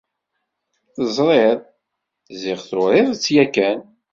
[0.95, 1.59] Teẓriḍ!
[2.39, 3.79] Ziɣ turiḍ-tt yakan.